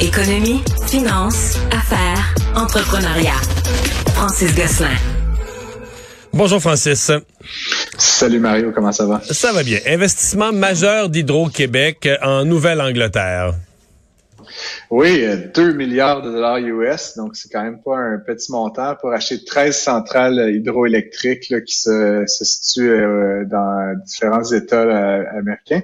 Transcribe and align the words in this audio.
Économie, 0.00 0.60
finance, 0.88 1.56
affaires, 1.70 2.34
entrepreneuriat. 2.56 3.40
Francis 4.14 4.54
Gosselin. 4.54 4.96
Bonjour 6.32 6.60
Francis. 6.60 7.12
Salut 7.96 8.40
Mario, 8.40 8.72
comment 8.74 8.90
ça 8.90 9.06
va? 9.06 9.20
Ça 9.30 9.52
va 9.52 9.62
bien. 9.62 9.78
Investissement 9.86 10.52
majeur 10.52 11.08
d'Hydro-Québec 11.08 12.08
en 12.22 12.44
Nouvelle-Angleterre. 12.44 13.54
Oui, 14.90 15.24
2 15.54 15.62
euh, 15.62 15.74
milliards 15.74 16.22
de 16.22 16.30
dollars 16.30 16.58
US, 16.58 17.16
donc 17.16 17.36
c'est 17.36 17.50
quand 17.50 17.62
même 17.62 17.80
pas 17.82 17.96
un 17.96 18.18
petit 18.18 18.52
montant 18.52 18.94
pour 19.00 19.12
acheter 19.12 19.42
13 19.42 19.76
centrales 19.76 20.54
hydroélectriques 20.54 21.64
qui 21.64 21.78
se, 21.78 22.24
se 22.26 22.44
situent 22.44 22.90
euh, 22.90 23.44
dans 23.46 23.94
différents 24.04 24.44
États 24.44 24.82
euh, 24.82 25.24
américains. 25.38 25.80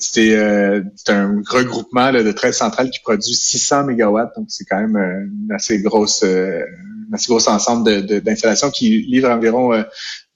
c'est 0.00 0.36
un 1.08 1.42
regroupement 1.48 2.12
de 2.12 2.32
13 2.32 2.56
centrales 2.56 2.90
qui 2.90 3.00
produit 3.00 3.34
600 3.34 3.84
mégawatts, 3.84 4.32
donc 4.36 4.46
c'est 4.48 4.64
quand 4.64 4.80
même 4.80 4.96
une 4.96 5.52
assez 5.52 5.80
grosse, 5.82 6.24
un 6.24 6.64
assez 7.12 7.28
gros 7.28 7.46
ensemble 7.48 8.06
d'installations 8.22 8.70
qui 8.70 9.02
livrent 9.02 9.30
environ 9.30 9.84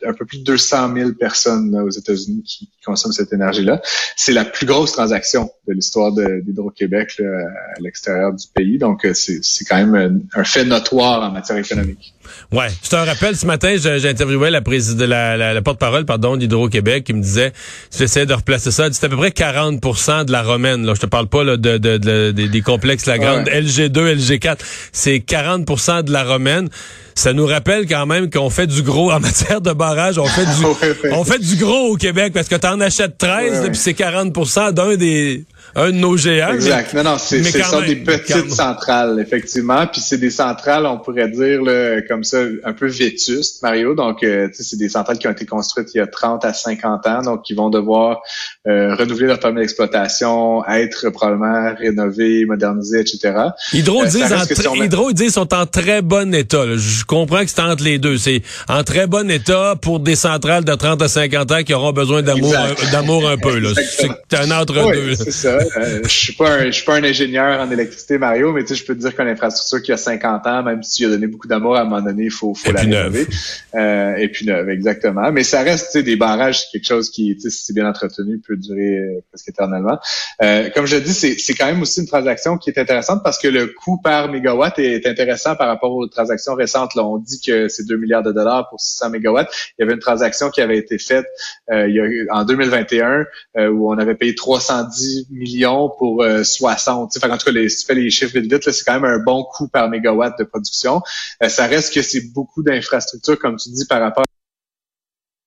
un 0.04 0.12
peu 0.12 0.24
plus 0.24 0.38
de 0.38 0.44
200 0.44 0.94
000 0.94 1.12
personnes 1.12 1.74
aux 1.78 1.90
États-Unis 1.90 2.42
qui, 2.44 2.68
consomment 2.84 3.12
cette 3.12 3.32
énergie-là. 3.32 3.82
C'est 4.14 4.32
la 4.32 4.44
plus 4.44 4.64
grosse 4.64 4.92
transaction 4.92 5.50
de 5.66 5.72
l'histoire 5.72 6.12
d'Hydro-Québec 6.12 7.20
à 7.20 7.80
l'extérieur 7.80 8.32
du 8.32 8.46
pays. 8.54 8.78
Donc, 8.78 9.04
euh, 9.04 9.12
c'est 9.12 9.64
quand 9.64 9.84
même 9.84 10.22
un, 10.34 10.44
fait 10.44 10.64
notoire 10.64 11.28
en 11.28 11.32
matière 11.32 11.58
économique. 11.58 12.14
Ouais, 12.52 12.68
je 12.84 12.88
te 12.88 12.94
rappelle, 12.94 13.36
ce 13.36 13.44
matin, 13.44 13.74
j'ai 13.76 14.08
interviewé 14.08 14.50
la, 14.50 14.60
la, 14.60 15.36
la, 15.36 15.54
la 15.54 15.62
porte-parole 15.62 16.06
pardon 16.06 16.36
d'Hydro-Québec 16.36 17.02
qui 17.02 17.12
me 17.12 17.22
disait, 17.22 17.52
j'essayais 17.96 18.26
de 18.26 18.34
replacer 18.34 18.70
ça, 18.70 18.88
c'est 18.92 19.06
à 19.06 19.08
peu 19.08 19.16
près 19.16 19.30
40% 19.30 20.24
de 20.24 20.30
la 20.30 20.42
romaine. 20.42 20.86
Là. 20.86 20.94
Je 20.94 21.00
te 21.00 21.06
parle 21.06 21.26
pas 21.26 21.42
là, 21.42 21.56
de, 21.56 21.76
de, 21.78 22.30
des 22.30 22.62
complexes 22.62 23.06
La 23.06 23.18
Grande, 23.18 23.48
LG2, 23.48 24.14
LG4. 24.16 24.58
C'est 24.92 25.18
40% 25.18 26.04
de 26.04 26.12
la 26.12 26.22
romaine 26.22 26.68
ça 27.16 27.32
nous 27.32 27.46
rappelle 27.46 27.88
quand 27.88 28.06
même 28.06 28.30
qu'on 28.30 28.50
fait 28.50 28.66
du 28.66 28.82
gros 28.82 29.10
en 29.10 29.18
matière 29.20 29.60
de 29.60 29.72
barrage. 29.72 30.18
On 30.18 30.26
fait 30.26 30.44
du, 30.44 31.10
on 31.12 31.24
fait 31.24 31.38
du 31.38 31.56
gros 31.56 31.92
au 31.92 31.96
Québec 31.96 32.32
parce 32.32 32.46
que 32.46 32.54
tu 32.54 32.66
en 32.66 32.80
achètes 32.80 33.18
13 33.18 33.66
puis 33.68 33.76
c'est 33.76 33.98
40% 33.98 34.72
d'un 34.72 34.96
des 34.96 35.44
un 35.76 35.92
de 35.92 35.96
nos 35.96 36.16
géants. 36.16 36.54
Exact. 36.54 36.94
non, 36.94 37.04
non, 37.04 37.18
c'est 37.18 37.42
ça 37.42 37.82
des 37.82 37.96
petites 37.96 38.50
centrales, 38.50 39.20
effectivement. 39.20 39.86
Puis 39.86 40.00
c'est 40.00 40.16
des 40.16 40.30
centrales, 40.30 40.86
on 40.86 40.98
pourrait 40.98 41.28
dire 41.28 41.62
là, 41.62 42.00
comme 42.08 42.24
ça, 42.24 42.38
un 42.64 42.72
peu 42.72 42.88
vétustes, 42.88 43.62
Mario. 43.62 43.94
Donc, 43.94 44.22
euh, 44.22 44.48
c'est 44.52 44.78
des 44.78 44.88
centrales 44.88 45.18
qui 45.18 45.28
ont 45.28 45.32
été 45.32 45.44
construites 45.44 45.88
il 45.94 45.98
y 45.98 46.00
a 46.00 46.06
30 46.06 46.44
à 46.46 46.54
50 46.54 47.06
ans, 47.06 47.22
donc 47.22 47.42
qui 47.42 47.54
vont 47.54 47.68
devoir 47.68 48.22
euh, 48.66 48.94
renouveler 48.94 49.26
leur 49.26 49.38
permis 49.38 49.60
d'exploitation, 49.60 50.64
être 50.66 51.10
probablement 51.10 51.74
rénovées, 51.78 52.46
modernisées, 52.46 53.00
etc. 53.00 53.34
Hydro, 53.74 54.02
euh, 54.02 54.06
disent, 54.06 54.32
en 54.66 54.74
Hydro 54.74 55.12
disent 55.12 55.34
sont 55.34 55.52
en 55.52 55.66
très 55.66 56.00
bon 56.00 56.32
état. 56.34 56.64
Je 56.76 57.04
comprends 57.04 57.44
que 57.44 57.50
c'est 57.50 57.60
entre 57.60 57.84
les 57.84 57.98
deux. 57.98 58.16
C'est 58.16 58.40
en 58.68 58.82
très 58.82 59.06
bon 59.06 59.30
état 59.30 59.74
pour 59.80 60.00
des 60.00 60.16
centrales 60.16 60.64
de 60.64 60.74
30 60.74 61.02
à 61.02 61.08
50 61.08 61.52
ans 61.52 61.62
qui 61.62 61.74
auront 61.74 61.92
besoin 61.92 62.22
d'amour 62.22 62.54
d'amour 62.92 63.28
un 63.28 63.36
peu. 63.36 63.60
C'est 63.74 64.36
un 64.38 64.50
entre-deux. 64.50 65.14
c'est 65.14 65.30
ça. 65.30 65.58
Euh, 65.76 66.00
je 66.02 66.08
suis 66.08 66.32
pas 66.32 66.50
un, 66.50 66.66
je 66.66 66.70
suis 66.70 66.84
pas 66.84 66.96
un 66.96 67.04
ingénieur 67.04 67.60
en 67.60 67.70
électricité, 67.70 68.18
Mario, 68.18 68.52
mais 68.52 68.62
tu 68.62 68.68
sais, 68.68 68.74
je 68.74 68.84
peux 68.84 68.94
te 68.94 69.00
dire 69.00 69.14
qu'une 69.14 69.28
infrastructure 69.28 69.82
qui 69.82 69.92
a 69.92 69.96
50 69.96 70.46
ans, 70.46 70.62
même 70.62 70.82
si 70.82 70.98
tu 70.98 71.06
as 71.06 71.08
donné 71.10 71.26
beaucoup 71.26 71.48
d'amour, 71.48 71.76
à 71.76 71.80
un 71.80 71.84
moment 71.84 72.02
donné, 72.02 72.24
il 72.24 72.30
faut, 72.30 72.54
faut 72.54 72.72
la 72.72 72.82
rénover. 72.82 73.26
Euh, 73.74 74.14
et 74.16 74.28
puis 74.28 74.46
neuve, 74.46 74.70
exactement. 74.70 75.30
Mais 75.32 75.42
ça 75.42 75.62
reste, 75.62 75.86
tu 75.86 75.92
sais, 75.92 76.02
des 76.02 76.16
barrages, 76.16 76.62
c'est 76.62 76.70
quelque 76.72 76.88
chose 76.88 77.10
qui, 77.10 77.34
tu 77.34 77.42
sais, 77.42 77.50
si 77.50 77.64
c'est 77.64 77.72
bien 77.72 77.88
entretenu, 77.88 78.38
peut 78.38 78.56
durer 78.56 78.98
euh, 78.98 79.20
presque 79.30 79.48
éternellement. 79.48 79.98
Euh, 80.42 80.70
comme 80.74 80.86
je 80.86 80.96
dis, 80.96 81.12
c'est, 81.12 81.36
c'est 81.38 81.54
quand 81.54 81.66
même 81.66 81.82
aussi 81.82 82.00
une 82.00 82.06
transaction 82.06 82.56
qui 82.58 82.70
est 82.70 82.78
intéressante 82.78 83.22
parce 83.22 83.38
que 83.38 83.48
le 83.48 83.66
coût 83.66 84.00
par 84.02 84.30
mégawatt 84.30 84.78
est 84.78 85.06
intéressant 85.06 85.56
par 85.56 85.68
rapport 85.68 85.92
aux 85.92 86.06
transactions 86.06 86.54
récentes. 86.54 86.94
Là, 86.94 87.04
on 87.04 87.18
dit 87.18 87.40
que 87.40 87.68
c'est 87.68 87.86
2 87.86 87.96
milliards 87.96 88.22
de 88.22 88.32
dollars 88.32 88.68
pour 88.68 88.80
600 88.80 89.10
mégawatts. 89.10 89.50
Il 89.78 89.82
y 89.82 89.84
avait 89.84 89.94
une 89.94 90.00
transaction 90.00 90.50
qui 90.50 90.60
avait 90.60 90.78
été 90.78 90.98
faite 90.98 91.26
euh, 91.70 91.88
il 91.88 91.94
y 91.94 92.00
a, 92.00 92.34
en 92.34 92.44
2021 92.44 93.26
où 93.70 93.90
on 93.90 93.98
avait 93.98 94.14
payé 94.14 94.34
310 94.34 95.26
millions 95.56 95.90
pour 95.98 96.24
60. 96.24 97.16
Euh, 97.16 97.28
en 97.28 97.38
tout 97.38 97.46
cas, 97.46 97.52
les, 97.52 97.68
si 97.68 97.80
tu 97.80 97.86
fais 97.86 97.94
les 97.94 98.10
chiffres 98.10 98.38
vite, 98.38 98.52
vite 98.52 98.70
c'est 98.70 98.84
quand 98.84 99.00
même 99.00 99.04
un 99.04 99.18
bon 99.18 99.44
coût 99.44 99.68
par 99.68 99.88
mégawatt 99.88 100.38
de 100.38 100.44
production. 100.44 101.02
Euh, 101.42 101.48
ça 101.48 101.66
reste 101.66 101.94
que 101.94 102.02
c'est 102.02 102.32
beaucoup 102.32 102.62
d'infrastructures, 102.62 103.38
comme 103.38 103.56
tu 103.56 103.70
dis, 103.70 103.86
par 103.86 104.00
rapport 104.00 104.24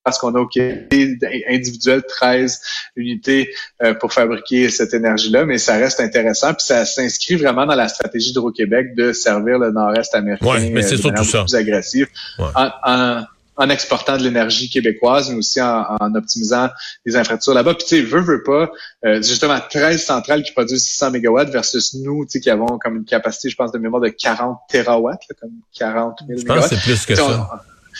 parce 0.02 0.18
qu'on 0.18 0.34
a 0.34 0.40
au 0.40 0.48
Québec 0.48 1.22
individuel 1.50 2.02
13 2.08 2.62
unités 2.96 3.54
euh, 3.84 3.94
pour 3.94 4.12
fabriquer 4.12 4.70
cette 4.70 4.94
énergie-là, 4.94 5.46
mais 5.46 5.60
ça 5.60 5.78
reste 5.78 6.00
intéressant, 6.00 6.54
puis 6.54 6.66
ça 6.66 6.86
s'inscrit 6.86 7.36
vraiment 7.36 7.68
dans 7.68 7.76
la 7.76 7.90
stratégie 7.90 8.30
d'Hydro-Québec 8.30 8.96
de 8.96 9.14
servir 9.14 9.60
le 9.60 9.72
nord-est 9.72 10.16
américain 10.16 10.48
ouais, 10.48 10.70
mais 10.72 10.82
c'est 10.82 10.98
surtout 10.98 11.26
ça. 11.26 11.44
plus 11.44 11.54
agressif. 11.54 12.08
en, 12.40 12.70
en 12.84 13.24
exportant 13.68 14.18
de 14.18 14.24
l'énergie 14.24 14.70
québécoise, 14.70 15.30
mais 15.30 15.38
aussi 15.38 15.62
en, 15.62 16.14
optimisant 16.16 16.70
les 17.06 17.18
infrastructures 17.18 17.54
là-bas. 17.54 17.74
Puis 17.74 17.86
tu 17.86 17.96
sais, 17.98 18.02
veut, 18.02 18.22
veut 18.22 18.44
pas, 18.44 18.72
euh, 19.06 19.18
justement 19.18 19.60
13 19.70 20.02
centrales 20.02 20.44
qui 20.44 20.54
produisent 20.54 20.86
600 20.86 21.12
mégawatts 21.12 21.50
versus 21.50 21.94
nous, 21.96 22.26
tu 22.26 22.32
sais, 22.32 22.40
qui 22.40 22.50
avons 22.50 22.78
comme 22.80 22.96
une 22.96 23.06
capacité, 23.06 23.50
je 23.50 23.56
pense, 23.56 23.72
de 23.72 23.80
mémoire 23.80 24.02
de 24.02 24.10
40 24.10 24.58
terawatts, 24.70 25.24
comme 25.40 25.52
40 25.78 26.20
000 26.28 26.40
je 26.40 26.46
pense 26.46 26.70
que 26.70 26.76
c'est 26.76 26.82
plus 26.82 27.06
que 27.06 27.16
ça. 27.16 27.50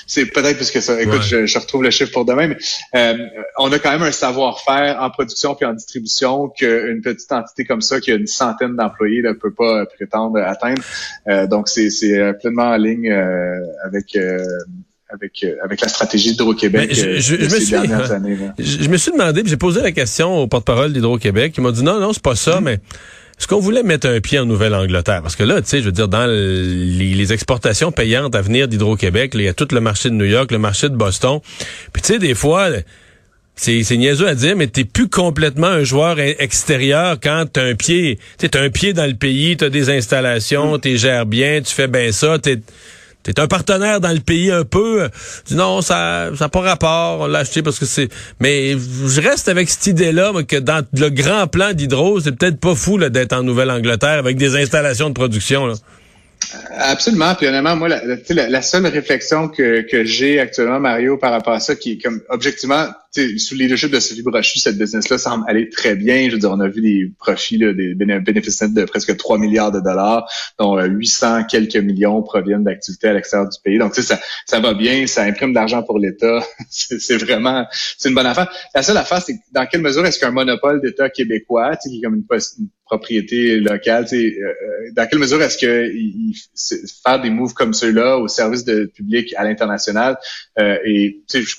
C'est 0.08 0.28
peut-être 0.28 0.56
plus 0.56 0.72
que 0.72 0.80
ça. 0.80 1.02
Écoute, 1.02 1.24
je, 1.24 1.60
retrouve 1.60 1.84
le 1.84 1.90
chiffre 1.90 2.12
pour 2.14 2.24
demain, 2.24 2.48
mais 2.48 2.58
euh, 2.96 3.18
on 3.58 3.70
a 3.72 3.80
quand 3.80 3.92
même 3.92 4.04
un 4.04 4.12
savoir-faire 4.12 4.98
en 5.02 5.10
production 5.10 5.56
puis 5.56 5.66
en 5.66 5.74
distribution 5.74 6.48
qu'une 6.48 7.02
petite 7.02 7.32
entité 7.34 7.66
comme 7.66 7.82
ça 7.82 8.00
qui 8.00 8.12
a 8.12 8.16
une 8.16 8.28
centaine 8.28 8.76
d'employés 8.78 9.22
ne 9.22 9.34
peut 9.34 9.54
pas 9.54 9.86
prétendre 9.88 10.40
atteindre. 10.40 10.82
Euh, 11.28 11.48
donc, 11.48 11.68
c'est 11.68 11.90
pleinement 12.40 12.70
en 12.70 12.78
ligne 12.78 13.12
avec 13.84 14.16
avec, 15.10 15.44
euh, 15.44 15.56
avec 15.64 15.82
la 15.82 15.88
stratégie 15.88 16.32
d'Hydro-Québec 16.32 16.92
je, 16.94 17.06
euh, 17.06 17.20
je, 17.20 17.36
me 17.36 17.50
ces 17.50 17.62
suis. 17.62 17.76
Je, 18.84 18.90
me 18.90 18.98
suis 18.98 19.12
demandé, 19.12 19.42
j'ai 19.46 19.58
posé 19.58 19.82
la 19.82 19.92
question 19.92 20.38
au 20.38 20.48
porte-parole 20.48 20.94
d'Hydro-Québec, 20.94 21.54
qui 21.54 21.62
m'a 21.62 21.72
dit 21.72 21.84
non, 21.84 22.00
non, 22.00 22.14
c'est 22.14 22.22
pas 22.22 22.36
ça, 22.36 22.60
mm-hmm. 22.60 22.64
mais 22.64 22.74
est-ce 22.74 23.48
qu'on 23.48 23.60
voulait 23.60 23.84
mettre 23.84 24.08
un 24.08 24.20
pied 24.20 24.38
en 24.38 24.46
Nouvelle-Angleterre? 24.46 25.22
Parce 25.22 25.36
que 25.36 25.44
là, 25.44 25.62
tu 25.62 25.70
sais, 25.70 25.80
je 25.80 25.86
veux 25.86 25.92
dire, 25.92 26.10
dans 26.10 26.26
les, 26.28 27.34
exportations 27.34 27.92
payantes 27.92 28.36
à 28.36 28.42
venir 28.42 28.68
d'Hydro-Québec, 28.68 29.32
il 29.34 29.42
y 29.42 29.48
a 29.48 29.54
tout 29.54 29.68
le 29.72 29.80
marché 29.80 30.10
de 30.10 30.16
New 30.16 30.26
York, 30.26 30.52
le 30.52 30.58
marché 30.58 30.90
de 30.90 30.96
Boston. 30.96 31.40
Puis 31.94 32.02
tu 32.02 32.14
sais, 32.14 32.20
des 32.20 32.36
fois, 32.36 32.70
c'est, 33.56 33.84
c'est 33.84 33.98
niaiseux 33.98 34.28
à 34.28 34.36
dire, 34.36 34.56
mais 34.56 34.68
t'es 34.68 34.84
plus 34.84 35.10
complètement 35.10 35.68
un 35.68 35.84
joueur 35.84 36.20
extérieur 36.20 37.18
quand 37.22 37.46
t'as 37.52 37.64
un 37.64 37.76
pied, 37.76 38.20
tu 38.38 38.58
un 38.58 38.70
pied 38.70 38.94
dans 38.94 39.06
le 39.08 39.16
pays, 39.16 39.58
t'as 39.58 39.70
des 39.70 39.90
installations, 39.90 40.78
tu 40.78 40.98
gères 40.98 41.26
bien, 41.26 41.62
tu 41.62 41.74
fais 41.74 41.88
bien 41.88 42.12
ça, 42.12 42.40
t'es 42.40 42.60
T'es 43.34 43.40
un 43.40 43.48
partenaire 43.48 44.00
dans 44.00 44.12
le 44.12 44.20
pays 44.20 44.52
un 44.52 44.64
peu. 44.64 45.08
Non, 45.52 45.82
ça 45.82 46.30
n'a 46.40 46.50
pas 46.50 46.62
rapport, 46.62 47.22
on 47.22 47.28
l'a 47.28 47.40
acheté 47.40 47.62
parce 47.62 47.78
que 47.78 47.86
c'est. 47.86 48.10
Mais 48.40 48.72
je 48.72 49.22
reste 49.22 49.50
avec 49.50 49.70
cette 49.70 49.86
idée-là 49.88 50.32
que 50.48 50.56
dans 50.56 50.84
le 50.94 51.10
grand 51.10 51.48
plan 51.48 51.74
d'hydro, 51.74 52.20
c'est 52.20 52.32
peut-être 52.32 52.60
pas 52.60 52.76
fou 52.76 52.98
d'être 52.98 53.34
en 53.34 53.44
Nouvelle-Angleterre 53.44 54.18
avec 54.18 54.38
des 54.38 54.56
installations 54.56 55.10
de 55.10 55.14
production. 55.14 55.74
Absolument. 56.72 57.36
Puis 57.36 57.48
honnêtement, 57.48 57.76
moi, 57.76 57.90
la, 57.90 58.50
la, 58.50 58.62
seule 58.62 58.88
réflexion 58.88 59.50
que, 59.50 59.82
que 59.82 60.04
j'ai 60.04 60.40
actuellement, 60.40 60.80
Mario, 60.80 61.18
par 61.18 61.32
rapport 61.32 61.54
à 61.54 61.60
ça, 61.60 61.76
qui 61.76 61.94
est 61.94 61.98
comme 61.98 62.22
objectivement, 62.30 62.88
sous 63.12 63.56
le 63.56 63.60
leadership 63.60 63.92
de 63.92 64.00
Sophie 64.00 64.22
Brochu, 64.22 64.60
cette 64.60 64.78
business-là 64.78 65.18
semble 65.18 65.44
aller 65.48 65.70
très 65.70 65.96
bien. 65.96 66.28
Je 66.28 66.34
veux 66.34 66.40
dire, 66.40 66.52
on 66.52 66.60
a 66.60 66.68
vu 66.68 66.82
des 66.82 67.12
profits, 67.18 67.58
là, 67.58 67.74
des 67.74 67.94
bénéfices 67.94 68.62
de 68.62 68.86
presque 68.86 69.16
3 69.16 69.38
milliards 69.38 69.72
de 69.72 69.80
dollars, 69.80 70.30
dont 70.58 70.80
800 70.80 71.28
euh, 71.28 71.42
quelques 71.50 71.78
millions 71.78 72.22
proviennent 72.22 72.64
d'activités 72.64 73.08
à 73.08 73.14
l'extérieur 73.14 73.50
du 73.50 73.58
pays. 73.64 73.78
Donc, 73.78 73.96
ça, 73.96 74.20
ça 74.46 74.60
va 74.60 74.74
bien, 74.74 75.08
ça 75.08 75.24
imprime 75.24 75.50
de 75.50 75.56
l'argent 75.56 75.84
pour 75.84 76.00
l'État. 76.00 76.44
c'est 76.70 77.18
vraiment, 77.18 77.66
c'est 77.98 78.10
une 78.10 78.16
bonne 78.16 78.28
affaire. 78.28 78.52
La 78.74 78.84
seule 78.84 78.98
affaire, 78.98 79.22
c'est 79.22 79.36
dans 79.52 79.66
quelle 79.66 79.82
mesure 79.82 80.06
est-ce 80.06 80.20
qu'un 80.20 80.32
monopole 80.32 80.82
d'État 80.82 81.10
québécois, 81.10 81.76
qui 81.76 81.98
est 81.98 82.02
comme 82.02 82.16
une, 82.16 82.26
une 82.60 82.68
propriété 82.90 83.58
locale, 83.58 84.06
euh, 84.12 84.16
euh, 84.16 84.92
dans 84.94 85.08
quelle 85.08 85.20
mesure 85.20 85.42
est-ce 85.42 85.58
que 85.58 85.92
faire 87.04 87.22
des 87.22 87.30
moves 87.30 87.54
comme 87.54 87.74
ceux-là 87.74 88.18
au 88.18 88.28
service 88.28 88.66
de 88.66 88.86
public 88.86 89.34
à 89.38 89.44
l'international 89.44 90.18
euh, 90.60 90.78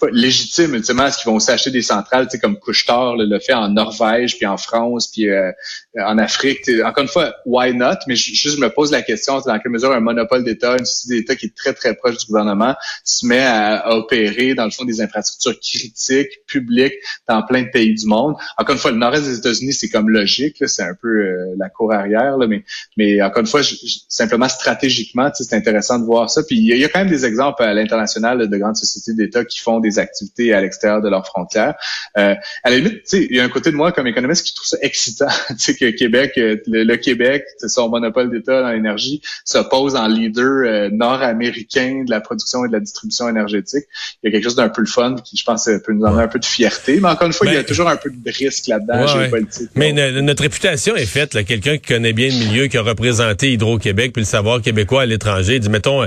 pas 0.00 0.08
légitime 0.10 0.74
ultimement? 0.74 1.06
Est-ce 1.06 1.18
qu'ils 1.18 1.30
vont 1.30 1.38
s'acheter 1.38 1.70
des 1.70 1.82
centrales, 1.82 2.26
comme 2.42 2.58
Couchetard 2.58 3.16
le, 3.16 3.26
le 3.26 3.38
fait 3.38 3.52
en 3.52 3.68
Norvège 3.68 4.36
puis 4.36 4.46
en 4.46 4.56
France 4.56 5.08
puis 5.08 5.28
euh, 5.28 5.52
en 5.98 6.18
Afrique. 6.18 6.68
Encore 6.84 7.02
une 7.02 7.08
fois, 7.08 7.34
why 7.46 7.74
not? 7.74 7.98
Mais 8.08 8.16
juste 8.16 8.56
je 8.56 8.60
me 8.60 8.68
pose 8.68 8.90
la 8.90 9.02
question 9.02 9.40
dans 9.40 9.58
quelle 9.58 9.72
mesure 9.72 9.92
un 9.92 10.00
monopole 10.00 10.42
d'État, 10.42 10.76
une 10.78 10.84
société 10.84 11.20
d'État 11.20 11.36
qui 11.36 11.46
est 11.46 11.56
très 11.56 11.74
très 11.74 11.94
proche 11.94 12.18
du 12.18 12.26
gouvernement 12.26 12.74
se 13.04 13.24
met 13.26 13.38
à, 13.38 13.76
à, 13.76 13.94
opérer 13.94 14.54
dans 14.54 14.64
le 14.64 14.70
fond 14.70 14.84
des 14.84 15.00
infrastructures 15.00 15.60
critiques 15.60 16.44
publiques 16.46 16.94
dans 17.28 17.42
plein 17.42 17.62
de 17.62 17.68
pays 17.68 17.94
du 17.94 18.06
monde? 18.06 18.34
Encore 18.58 18.74
une 18.74 18.80
fois, 18.80 18.90
le 18.90 18.98
nord-est 18.98 19.24
des 19.24 19.38
États-Unis 19.38 19.72
c'est 19.72 19.88
comme 19.88 20.10
logique, 20.10 20.56
c'est 20.66 20.82
un 20.82 20.94
peu 21.00 21.19
euh, 21.20 21.54
la 21.58 21.68
cour 21.68 21.92
arrière. 21.92 22.36
Là, 22.36 22.46
mais, 22.46 22.64
mais 22.96 23.20
encore 23.22 23.40
une 23.40 23.46
fois, 23.46 23.60
simplement 24.08 24.48
stratégiquement, 24.48 25.30
c'est 25.34 25.54
intéressant 25.54 25.98
de 25.98 26.04
voir 26.04 26.30
ça. 26.30 26.42
Puis 26.42 26.56
il 26.56 26.76
y, 26.76 26.84
a, 26.84 26.88
quand 26.88 27.00
même 27.00 27.08
des 27.08 27.24
exemples 27.24 27.62
à 27.62 27.74
l'international 27.74 28.48
de 28.48 28.56
grandes 28.56 28.76
sociétés 28.76 29.14
d'État 29.14 29.44
qui 29.44 29.58
font 29.58 29.80
des 29.80 29.98
activités 29.98 30.52
à 30.52 30.60
l'extérieur 30.60 31.00
de 31.00 31.08
leurs 31.08 31.26
frontières. 31.26 31.74
Euh, 32.18 32.34
à 32.62 32.70
la 32.70 32.76
limite, 32.76 33.12
il 33.12 33.36
y 33.36 33.40
a 33.40 33.44
un 33.44 33.48
côté 33.48 33.70
de 33.70 33.76
moi 33.76 33.92
comme 33.92 34.06
économiste 34.06 34.46
qui 34.46 34.54
trouve 34.54 34.66
ça 34.66 34.78
excitant, 34.82 35.28
que 35.48 35.90
Québec, 35.90 36.32
euh, 36.38 36.56
le, 36.66 36.96
Québec, 36.96 37.44
son 37.66 37.88
monopole 37.88 38.30
d'État 38.30 38.62
dans 38.62 38.70
l'énergie, 38.70 39.22
s'oppose 39.44 39.96
en 39.96 40.06
leader 40.06 40.90
nord-américain 40.92 42.04
de 42.04 42.10
la 42.10 42.20
production 42.20 42.64
et 42.64 42.68
de 42.68 42.72
la 42.72 42.80
distribution 42.80 43.28
énergétique. 43.28 43.84
Il 44.22 44.26
y 44.26 44.28
a 44.28 44.32
quelque 44.32 44.44
chose 44.44 44.56
d'un 44.56 44.68
peu 44.68 44.82
le 44.82 44.86
fun 44.86 45.16
qui, 45.24 45.36
je 45.36 45.44
pense, 45.44 45.64
peut 45.84 45.92
nous 45.92 46.00
donner 46.00 46.22
un 46.22 46.28
peu 46.28 46.38
de 46.38 46.44
fierté. 46.44 47.00
Mais 47.00 47.08
encore 47.08 47.26
une 47.26 47.32
fois, 47.32 47.46
il 47.46 47.54
y 47.54 47.56
a 47.56 47.64
toujours 47.64 47.88
un 47.88 47.96
peu 47.96 48.10
de 48.10 48.30
risque 48.30 48.66
là-dedans, 48.66 49.06
géopolitique. 49.06 49.70
Mais 49.74 49.92
notre 49.92 50.42
réputation 50.42 50.96
est 50.96 51.06
faite. 51.10 51.44
Quelqu'un 51.44 51.76
qui 51.76 51.92
connaît 51.92 52.12
bien 52.12 52.28
le 52.28 52.34
milieu, 52.34 52.66
qui 52.68 52.78
a 52.78 52.82
représenté 52.82 53.52
Hydro-Québec, 53.52 54.12
puis 54.12 54.22
le 54.22 54.26
savoir 54.26 54.62
québécois 54.62 55.02
à 55.02 55.06
l'étranger, 55.06 55.58
dit, 55.58 55.68
mettons, 55.68 56.06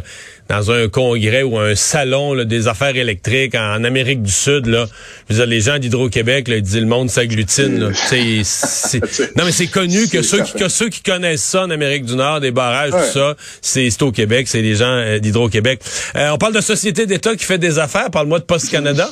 dans 0.50 0.72
un 0.72 0.88
congrès 0.88 1.44
ou 1.44 1.58
un 1.58 1.76
salon 1.76 2.44
des 2.44 2.68
affaires 2.68 2.96
électriques 2.96 3.56
en, 3.56 3.84
Amérique 3.84 4.24
du 4.24 4.32
Sud, 4.32 4.68
là, 4.68 4.86
je 5.30 5.34
veux 5.34 5.40
dire, 5.40 5.48
les 5.48 5.62
gens 5.62 5.78
d'Hydro-Québec, 5.78 6.46
ils 6.48 6.62
disent 6.62 6.80
le 6.80 6.86
monde 6.86 7.10
s'agglutine. 7.10 7.80
non, 9.36 9.46
mais 9.46 9.52
c'est 9.52 9.68
connu 9.68 10.08
que 10.08 10.22
ceux, 10.22 10.42
qui, 10.44 10.54
que 10.54 10.70
ceux 10.70 10.90
qui 10.90 11.02
connaissent 11.02 11.44
ça 11.44 11.64
en 11.64 11.70
Amérique 11.70 12.06
du 12.06 12.16
Nord, 12.16 12.40
des 12.40 12.52
barrages, 12.52 12.92
tout 12.92 13.14
ça, 13.14 13.36
c'est 13.62 14.02
au 14.02 14.12
Québec, 14.12 14.48
c'est 14.48 14.62
les 14.62 14.76
gens 14.76 14.86
euh, 14.86 15.20
d'Hydro-Québec. 15.20 15.82
Euh, 16.16 16.30
on 16.30 16.38
parle 16.38 16.54
de 16.54 16.62
société 16.62 17.06
d'État 17.06 17.36
qui 17.36 17.46
fait 17.46 17.58
des 17.58 17.80
affaires. 17.80 18.10
Parle-moi 18.10 18.40
de 18.40 18.46
Post 18.46 18.70
Canada. 18.70 19.10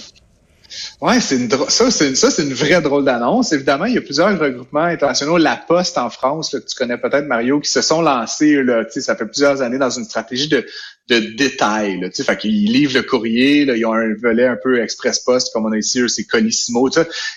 Ouais, 1.02 1.20
ça, 1.20 1.92
c'est 1.92 2.44
une 2.44 2.54
vraie 2.54 2.82
drôle 2.82 3.06
d'annonce. 3.06 3.52
Évidemment, 3.54 3.86
il 3.86 3.96
y 3.96 3.98
a 3.98 4.02
plusieurs 4.02 4.38
regroupements 4.40 4.84
internationaux, 4.84 5.38
La 5.38 5.56
Poste 5.56 5.98
en 5.98 6.10
France, 6.10 6.52
que 6.52 6.58
tu 6.58 6.76
connais 6.76 6.98
peut-être 6.98 7.26
Mario, 7.28 7.60
qui 7.60 7.70
se 7.70 7.82
sont 7.82 8.02
lancés. 8.02 8.64
Là, 8.64 8.84
ça 8.90 9.16
fait 9.16 9.26
plusieurs 9.26 9.62
années 9.62 9.78
dans 9.80 9.90
une 9.90 10.06
stratégie 10.06 10.48
de 10.48 10.66
de 11.10 11.20
détails. 11.36 12.00
Là, 12.00 12.10
fait 12.12 12.38
qu'ils 12.38 12.72
livrent 12.72 12.96
le 12.96 13.04
courrier, 13.04 13.66
là, 13.66 13.76
ils 13.76 13.86
ont 13.86 13.94
un 13.94 14.14
volet 14.16 14.48
un 14.48 14.58
peu 14.62 14.82
express 14.82 15.20
poste 15.20 15.52
comme 15.52 15.66
on 15.66 15.72
a 15.72 15.78
ici, 15.78 16.02
c'est 16.08 16.24
Colissimo. 16.24 16.90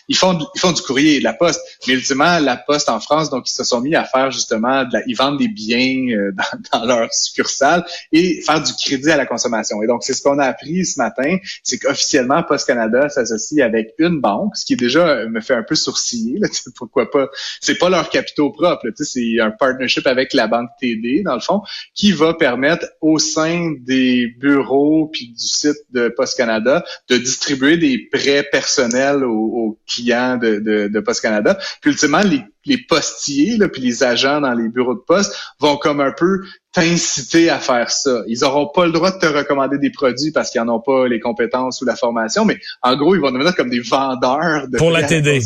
Ils 0.09 0.17
font 0.17 0.39
ils 0.55 0.61
font 0.61 0.73
du 0.73 0.83
courrier 0.83 1.19
de 1.19 1.25
la 1.25 1.33
poste, 1.33 1.61
mais 1.87 1.95
ultimement 1.95 2.39
la 2.39 2.57
poste 2.57 2.89
en 2.89 3.01
France, 3.01 3.31
donc 3.31 3.49
ils 3.49 3.53
se 3.53 3.65
sont 3.65 3.81
mis 3.81 3.95
à 3.95 4.05
faire 4.05 4.31
justement 4.31 4.85
de 4.85 4.93
la, 4.93 5.03
ils 5.07 5.15
vendent 5.15 5.39
des 5.39 5.49
biens 5.49 6.07
euh, 6.17 6.33
dans, 6.73 6.81
dans, 6.81 6.87
leur 6.87 7.13
succursale 7.13 7.85
et 8.13 8.43
faire 8.43 8.63
du 8.63 8.73
crédit 8.75 9.11
à 9.11 9.17
la 9.17 9.27
consommation. 9.27 9.83
Et 9.83 9.87
donc 9.87 10.05
c'est 10.05 10.15
ce 10.15 10.23
qu'on 10.23 10.39
a 10.39 10.45
appris 10.45 10.85
ce 10.85 10.99
matin, 10.99 11.37
c'est 11.63 11.79
qu'officiellement 11.79 12.43
Poste 12.43 12.67
Canada 12.67 13.09
s'associe 13.09 13.61
avec 13.61 13.95
une 13.99 14.21
banque, 14.21 14.57
ce 14.57 14.65
qui 14.65 14.77
déjà 14.77 15.09
euh, 15.09 15.29
me 15.29 15.41
fait 15.41 15.55
un 15.55 15.63
peu 15.63 15.75
sourciller. 15.75 16.39
Là, 16.39 16.49
pourquoi 16.77 17.11
pas 17.11 17.29
C'est 17.61 17.79
pas 17.79 17.89
leur 17.89 18.09
capitaux 18.11 18.51
propres, 18.51 18.87
c'est 18.97 19.41
un 19.41 19.51
partnership 19.51 20.07
avec 20.07 20.33
la 20.33 20.47
banque 20.47 20.71
TD 20.81 21.23
dans 21.25 21.35
le 21.35 21.41
fond 21.41 21.63
qui 21.95 22.13
va 22.13 22.35
permettre 22.35 22.87
au 23.01 23.19
sein 23.19 23.54
des 23.81 24.29
bureaux 24.39 25.09
puis 25.13 25.29
du 25.29 25.47
site 25.47 25.79
de 25.93 26.09
Post 26.09 26.37
Canada 26.37 26.85
de 27.09 27.17
distribuer 27.17 27.77
des 27.77 28.09
prêts 28.13 28.47
personnels 28.51 29.25
aux, 29.25 29.79
clients 29.87 30.37
de, 30.37 30.59
de, 30.59 30.89
de 30.89 31.01
Post 31.01 31.21
Canada. 31.21 31.59
Puis 31.81 31.91
ultimement, 31.91 32.23
les, 32.23 32.43
les 32.67 32.79
postiers 32.79 33.57
là, 33.57 33.69
puis 33.69 33.83
les 33.83 34.03
agents 34.03 34.41
dans 34.41 34.55
les 34.55 34.69
bureaux 34.69 34.95
de 34.95 35.03
poste 35.07 35.37
vont 35.61 35.77
comme 35.77 36.01
un 36.01 36.13
peu 36.13 36.41
t'inciter 36.73 37.51
à 37.51 37.59
faire 37.59 37.91
ça. 37.91 38.23
Ils 38.27 38.41
n'auront 38.41 38.69
pas 38.69 38.87
le 38.87 38.93
droit 38.93 39.13
de 39.13 39.19
te 39.19 39.27
recommander 39.27 39.79
des 39.79 39.91
produits 39.91 40.33
parce 40.33 40.51
qu'ils 40.51 40.61
n'en 40.63 40.77
ont 40.77 40.81
pas 40.81 41.07
les 41.07 41.21
compétences 41.21 41.81
ou 41.81 41.85
la 41.85 41.95
formation, 41.95 42.45
mais 42.45 42.59
en 42.83 42.97
gros, 42.97 43.15
ils 43.15 43.21
vont 43.21 43.31
devenir 43.31 43.55
comme 43.55 43.71
des 43.71 43.81
vendeurs 43.81 44.69
de 44.69 44.77
pour 44.77 44.91
la 44.91 45.05
TD. 45.05 45.41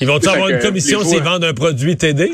Ils 0.00 0.06
vont 0.06 0.18
avoir 0.18 0.48
une 0.48 0.60
commission 0.60 1.02
s'ils 1.04 1.22
vendent 1.22 1.44
un 1.44 1.54
produit 1.54 1.96
TD? 1.96 2.32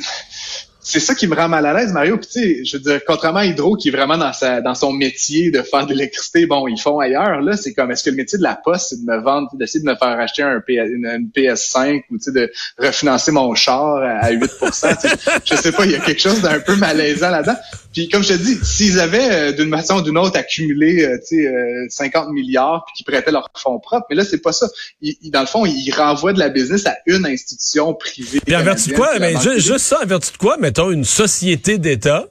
C'est 0.89 1.01
ça 1.01 1.15
qui 1.15 1.27
me 1.27 1.37
rend 1.37 1.51
mal 1.51 1.67
à 1.67 1.75
l'aise, 1.75 1.93
Mario. 1.93 2.17
Puis 2.17 2.29
tu 2.29 2.41
sais, 2.41 2.65
je 2.65 2.79
veux 2.79 2.83
dire, 2.83 3.01
contrairement 3.07 3.41
à 3.41 3.45
Hydro, 3.45 3.77
qui 3.77 3.89
est 3.89 3.91
vraiment 3.91 4.17
dans 4.17 4.33
sa 4.33 4.63
dans 4.63 4.75
son 4.75 4.91
métier 4.91 5.51
de 5.51 5.61
faire 5.61 5.85
de 5.85 5.93
l'électricité, 5.93 6.47
bon, 6.47 6.67
ils 6.67 6.81
font 6.81 6.99
ailleurs. 6.99 7.43
Là, 7.43 7.59
c'est 7.59 7.75
comme 7.75 7.91
est-ce 7.91 8.03
que 8.05 8.09
le 8.09 8.17
métier 8.17 8.39
de 8.39 8.43
la 8.43 8.55
poste, 8.55 8.89
c'est 8.89 9.05
de 9.05 9.05
me 9.05 9.23
vendre, 9.23 9.51
d'essayer 9.53 9.85
de 9.85 9.91
me 9.91 9.97
faire 9.97 10.19
acheter 10.19 10.43
un 10.43 10.63
une, 10.67 11.31
PS5 11.37 12.05
ou 12.11 12.17
tu 12.17 12.33
de 12.33 12.51
refinancer 12.79 13.33
mon 13.33 13.55
char 13.55 14.03
à 14.03 14.33
8% 14.33 15.41
Je 15.45 15.55
sais 15.57 15.73
pas, 15.73 15.85
il 15.85 15.93
y 15.93 15.95
a 15.95 16.01
quelque 16.01 16.23
chose 16.23 16.41
d'un 16.41 16.59
peu 16.59 16.75
malaisant 16.77 17.31
là-dedans. 17.31 17.57
Puis 17.93 18.09
comme 18.09 18.23
je 18.23 18.35
te 18.35 18.39
dis, 18.39 18.59
s'ils 18.63 19.01
avaient 19.01 19.31
euh, 19.31 19.53
d'une 19.53 19.71
façon 19.71 19.97
ou 19.97 20.03
d'une 20.03 20.19
autre 20.19 20.37
accumulé, 20.37 21.05
euh, 21.05 21.19
tu 21.27 21.43
sais, 21.43 21.87
50 21.89 22.29
euh, 22.29 22.33
milliards 22.33 22.85
puis 22.87 22.97
qu'ils 22.97 23.07
prêtaient 23.07 23.31
leurs 23.31 23.51
fonds 23.57 23.79
propres, 23.79 24.07
mais 24.11 24.17
là 24.17 24.25
c'est 24.25 24.43
pas 24.43 24.53
ça. 24.53 24.69
dans 25.25 25.41
le 25.41 25.47
fond, 25.47 25.65
ils 25.65 25.91
renvoient 25.93 26.33
de 26.33 26.39
la 26.39 26.51
business 26.51 26.87
à 26.87 26.97
une 27.07 27.27
institution 27.27 27.95
privée. 27.95 28.41
Puis 28.45 28.57
en 28.57 28.63
vertu 28.63 28.91
de 28.91 28.95
quoi 28.95 29.19
Mais 29.19 29.35
juste, 29.41 29.79
ça, 29.79 30.01
en 30.03 30.07
vertu 30.07 30.33
de 30.33 30.37
quoi 30.37 30.57
Mettons 30.59 30.91
une 30.91 31.05
société 31.05 31.79
d'État 31.79 32.27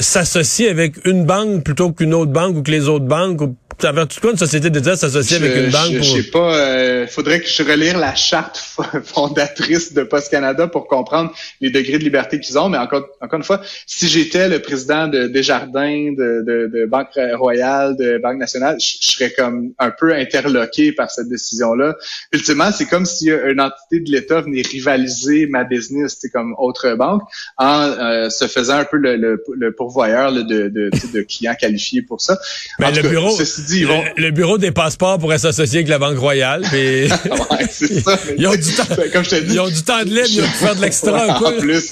s'associe 0.00 0.68
avec 0.68 1.04
une 1.06 1.24
banque 1.24 1.62
plutôt 1.62 1.92
qu'une 1.92 2.12
autre 2.12 2.32
banque 2.32 2.56
ou 2.56 2.62
que 2.62 2.70
les 2.72 2.88
autres 2.88 3.04
banques 3.04 3.40
ou 3.40 3.56
ça 3.80 3.92
veut 3.92 4.06
quoi 4.20 4.32
une 4.32 4.36
société 4.36 4.70
d'État 4.70 4.96
s'associer 4.96 5.36
avec 5.36 5.56
une 5.56 5.70
banque? 5.70 5.92
Je, 5.92 6.02
sais 6.02 6.30
pas. 6.30 6.56
Euh, 6.56 7.06
faudrait 7.06 7.40
que 7.40 7.48
je 7.48 7.62
relire 7.62 7.98
la 7.98 8.14
charte 8.14 8.58
fondatrice 9.04 9.92
de 9.92 10.02
Post 10.02 10.30
Canada 10.30 10.66
pour 10.66 10.88
comprendre 10.88 11.32
les 11.60 11.70
degrés 11.70 11.98
de 11.98 12.04
liberté 12.04 12.40
qu'ils 12.40 12.58
ont. 12.58 12.68
Mais 12.68 12.78
encore, 12.78 13.08
encore 13.20 13.38
une 13.38 13.44
fois, 13.44 13.60
si 13.86 14.08
j'étais 14.08 14.48
le 14.48 14.60
président 14.60 15.08
de 15.08 15.28
Desjardins, 15.28 16.12
de, 16.12 16.44
de, 16.46 16.70
de 16.72 16.86
Banque 16.86 17.18
Royale, 17.34 17.96
de 17.96 18.18
Banque 18.18 18.38
Nationale, 18.38 18.78
je, 18.80 18.96
serais 19.00 19.30
comme 19.30 19.72
un 19.78 19.90
peu 19.90 20.14
interloqué 20.14 20.92
par 20.92 21.10
cette 21.10 21.28
décision-là. 21.28 21.96
Ultimement, 22.32 22.72
c'est 22.72 22.86
comme 22.86 23.06
si 23.06 23.30
une 23.30 23.60
entité 23.60 24.00
de 24.00 24.10
l'État 24.10 24.40
venait 24.40 24.62
rivaliser 24.62 25.46
ma 25.46 25.64
business, 25.64 26.16
c'est 26.20 26.30
comme 26.30 26.54
autre 26.58 26.94
banque, 26.94 27.22
en 27.56 27.82
euh, 27.82 28.30
se 28.30 28.46
faisant 28.46 28.78
un 28.78 28.84
peu 28.84 28.96
le, 28.96 29.16
le, 29.16 29.72
pourvoyeur 29.72 30.32
de, 30.32 30.42
de, 30.42 30.68
de, 30.90 31.22
clients 31.22 31.54
qualifiés 31.54 32.02
pour 32.02 32.20
ça. 32.20 32.38
Mais 32.78 32.90
le 32.92 33.08
bureau, 33.08 33.30
le, 33.70 34.30
bureau 34.30 34.58
des 34.58 34.70
passeports 34.70 35.18
pourrait 35.18 35.38
s'associer 35.38 35.78
avec 35.78 35.88
la 35.88 35.98
Banque 35.98 36.18
Royale. 36.18 36.64
C'est 37.70 38.00
ça. 38.00 38.18
ils 38.36 38.46
ont 38.46 38.52
du 38.52 38.74
temps. 38.74 38.84
Comme 39.12 39.24
je 39.24 39.30
te 39.30 39.36
dis, 39.36 39.54
ils 39.54 39.60
ont 39.60 39.68
du 39.68 39.82
temps 39.82 40.00
de 40.00 40.10
libre, 40.10 40.26
ils 40.28 40.40
ont 40.42 40.46
pu 40.46 40.52
faire 40.52 40.76
de 40.76 40.80
l'extra. 40.80 41.38
en 41.44 41.52
plus, 41.52 41.88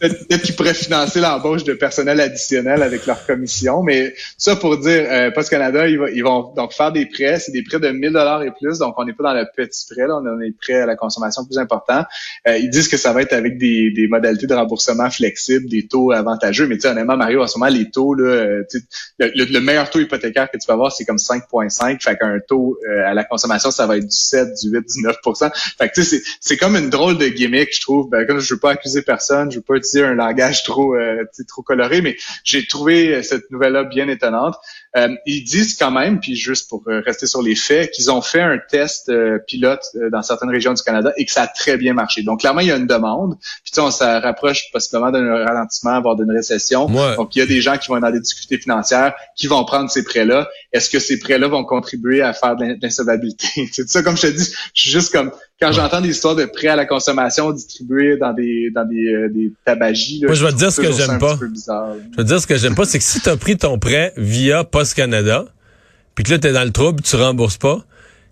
peut-être 0.00 0.42
qu'ils 0.42 0.56
pourraient 0.56 0.74
financer 0.74 1.20
l'embauche 1.20 1.64
de 1.64 1.74
personnel 1.74 2.20
additionnel 2.20 2.82
avec 2.82 3.06
leur 3.06 3.24
commission. 3.26 3.82
Mais 3.82 4.14
ça 4.36 4.56
pour 4.56 4.78
dire, 4.78 5.06
euh, 5.10 5.30
Post 5.30 5.50
Canada, 5.50 5.86
ils, 5.88 6.22
vont 6.22 6.52
donc 6.56 6.72
faire 6.72 6.92
des 6.92 7.06
prêts. 7.06 7.38
C'est 7.38 7.52
des 7.52 7.62
prêts 7.62 7.80
de 7.80 7.88
1000 7.88 8.12
dollars 8.12 8.42
et 8.42 8.50
plus. 8.50 8.78
Donc 8.78 8.94
on 8.96 9.04
n'est 9.04 9.12
pas 9.12 9.24
dans 9.24 9.34
le 9.34 9.46
petit 9.54 9.86
prêt. 9.90 10.06
Là, 10.06 10.20
on 10.22 10.40
est 10.40 10.54
prêt 10.60 10.80
à 10.80 10.86
la 10.86 10.96
consommation 10.96 11.44
plus 11.44 11.58
important. 11.58 12.04
Euh, 12.46 12.56
ils 12.58 12.70
disent 12.70 12.88
que 12.88 12.96
ça 12.96 13.12
va 13.12 13.22
être 13.22 13.32
avec 13.32 13.58
des, 13.58 13.90
des 13.90 14.08
modalités 14.08 14.46
de 14.46 14.54
remboursement 14.54 15.10
flexibles, 15.10 15.68
des 15.68 15.86
taux 15.86 16.12
avantageux. 16.12 16.66
Mais 16.66 16.76
tu 16.76 16.82
sais, 16.82 16.88
honnêtement, 16.88 17.16
Mario, 17.16 17.42
en 17.42 17.46
ce 17.46 17.58
moment, 17.58 17.70
les 17.70 17.90
taux, 17.90 18.14
là, 18.14 18.24
euh, 18.24 18.62
le, 19.18 19.44
le, 19.44 19.60
meilleur 19.60 19.90
taux 19.90 20.00
hypothécaire 20.00 20.50
que 20.50 20.56
tu 20.58 20.66
peux 20.66 20.72
avoir, 20.72 20.92
c'est 20.92 21.04
comme 21.04 21.17
5,5. 21.18 22.02
Fait 22.02 22.16
qu'un 22.16 22.38
taux 22.40 22.78
euh, 22.88 23.06
à 23.06 23.14
la 23.14 23.24
consommation, 23.24 23.70
ça 23.70 23.86
va 23.86 23.98
être 23.98 24.06
du 24.06 24.16
7, 24.16 24.48
du 24.62 24.70
8, 24.70 24.80
du 24.94 25.02
9 25.02 25.16
Fait 25.78 25.88
que 25.88 25.94
tu 25.94 26.04
sais, 26.04 26.22
c'est 26.40 26.56
comme 26.56 26.76
une 26.76 26.90
drôle 26.90 27.18
de 27.18 27.28
gimmick, 27.28 27.74
je 27.74 27.80
trouve. 27.80 28.08
Ben, 28.10 28.26
comme 28.26 28.40
je 28.40 28.54
veux 28.54 28.60
pas 28.60 28.72
accuser 28.72 29.02
personne, 29.02 29.50
je 29.50 29.56
veux 29.56 29.62
pas 29.62 29.74
utiliser 29.74 30.04
un 30.04 30.14
langage 30.14 30.62
trop 30.64 30.94
euh, 30.94 31.24
trop 31.46 31.62
coloré, 31.62 32.00
mais 32.00 32.16
j'ai 32.44 32.66
trouvé 32.66 33.14
euh, 33.14 33.22
cette 33.22 33.50
nouvelle-là 33.50 33.84
bien 33.84 34.08
étonnante. 34.08 34.56
Euh, 34.96 35.08
ils 35.26 35.44
disent 35.44 35.76
quand 35.76 35.90
même, 35.90 36.20
puis 36.20 36.34
juste 36.34 36.68
pour 36.68 36.84
rester 36.86 37.26
sur 37.26 37.42
les 37.42 37.54
faits, 37.54 37.90
qu'ils 37.90 38.10
ont 38.10 38.22
fait 38.22 38.40
un 38.40 38.58
test 38.58 39.12
pilote 39.46 39.82
dans 40.12 40.22
certaines 40.22 40.50
régions 40.50 40.72
du 40.72 40.82
Canada 40.82 41.12
et 41.16 41.24
que 41.24 41.32
ça 41.32 41.42
a 41.42 41.46
très 41.46 41.76
bien 41.76 41.92
marché. 41.92 42.22
Donc 42.22 42.40
clairement, 42.40 42.60
il 42.60 42.68
y 42.68 42.72
a 42.72 42.76
une 42.76 42.86
demande. 42.86 43.36
Puis 43.62 43.72
tu 43.72 43.74
sais, 43.74 43.80
on 43.80 43.90
se 43.90 44.04
rapproche 44.04 44.70
possiblement 44.72 45.10
d'un 45.10 45.44
ralentissement, 45.44 46.00
voire 46.00 46.16
d'une 46.16 46.30
récession. 46.30 46.86
Donc 47.16 47.36
il 47.36 47.40
y 47.40 47.42
a 47.42 47.46
des 47.46 47.60
gens 47.60 47.76
qui 47.76 47.88
vont 47.88 47.96
être 47.96 48.02
dans 48.02 48.10
des 48.10 48.20
difficultés 48.20 48.58
financières, 48.58 49.14
qui 49.36 49.46
vont 49.46 49.64
prendre 49.64 49.90
ces 49.90 50.04
prêts-là. 50.04 50.48
Est-ce 50.72 50.90
que 50.90 50.98
ces 50.98 51.18
prêts-là 51.18 51.48
vont 51.48 51.64
contribuer 51.64 52.22
à 52.22 52.32
faire 52.32 52.56
de 52.56 52.76
l'insolvabilité? 52.80 53.68
c'est 53.72 53.88
ça, 53.88 54.02
comme 54.02 54.16
je 54.16 54.22
te 54.22 54.26
dis, 54.28 54.54
je 54.74 54.82
suis 54.82 54.90
juste 54.90 55.12
comme 55.12 55.32
quand 55.60 55.72
j'entends 55.72 56.00
des 56.00 56.10
histoires 56.10 56.36
de 56.36 56.44
prêts 56.44 56.68
à 56.68 56.76
la 56.76 56.86
consommation 56.86 57.50
distribués 57.52 58.16
dans 58.16 58.32
des 58.32 58.70
dans 58.74 58.84
des, 58.84 59.08
euh, 59.08 59.28
des 59.28 59.52
tabagies. 59.64 60.22
Moi, 60.24 60.34
je 60.34 60.44
vais 60.44 60.52
te 60.52 60.56
dire 60.56 60.72
ce 60.72 60.80
que 60.80 60.92
j'aime 60.92 61.18
pas. 61.18 61.36
Je 61.40 61.46
vais 61.46 61.52
te 62.16 62.22
dire 62.22 62.40
ce 62.40 62.46
que 62.46 62.56
j'aime 62.56 62.74
pas, 62.74 62.84
c'est 62.84 62.98
que 62.98 63.04
si 63.04 63.20
tu 63.20 63.28
as 63.28 63.36
pris 63.36 63.56
ton 63.56 63.78
prêt 63.78 64.12
via 64.16 64.64
Post 64.64 64.94
Canada, 64.94 65.46
puis 66.14 66.24
que 66.24 66.30
là, 66.30 66.38
tu 66.38 66.48
es 66.48 66.52
dans 66.52 66.64
le 66.64 66.70
trouble, 66.70 67.02
tu 67.02 67.16
rembourses 67.16 67.58
pas, 67.58 67.80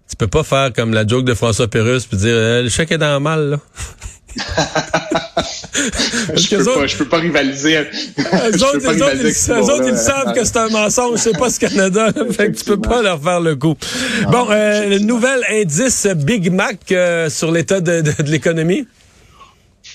tu 0.09 0.16
peux 0.16 0.28
pas 0.28 0.45
faire 0.45 0.73
comme 0.73 0.95
la 0.95 1.06
joke 1.06 1.25
de 1.25 1.35
François 1.35 1.68
Pérusse 1.68 2.06
puis 2.06 2.16
dire 2.16 2.35
euh, 2.35 2.62
le 2.62 2.68
chèque 2.68 2.92
est 2.92 2.99
dans 2.99 3.14
le 3.14 3.21
mal 3.21 3.50
là. 3.50 3.61
Je, 6.34 6.56
peux 6.56 6.64
pas, 6.64 6.86
je 6.86 6.96
peux 6.96 7.08
pas 7.08 7.18
rivaliser. 7.18 7.78
Les 8.16 8.62
autres, 8.62 9.86
ils, 9.86 9.96
savent 9.96 10.32
que 10.34 10.44
c'est 10.44 10.56
un 10.56 10.68
mensonge, 10.68 11.18
c'est 11.18 11.36
pas 11.36 11.50
ce 11.50 11.60
Canada. 11.60 12.12
fait 12.30 12.52
que 12.52 12.58
tu 12.58 12.64
peux 12.64 12.80
pas 12.80 13.02
leur 13.02 13.22
faire 13.22 13.40
le 13.40 13.56
coup. 13.56 13.74
bon, 14.30 14.46
euh, 14.50 14.88
le 14.88 14.98
nouvel 14.98 15.40
indice 15.50 16.06
Big 16.16 16.52
Mac 16.52 16.78
euh, 16.92 17.28
sur 17.30 17.50
l'état 17.50 17.80
de, 17.80 18.00
de 18.00 18.30
l'économie? 18.30 18.86